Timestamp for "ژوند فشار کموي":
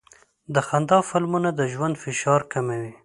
1.73-2.91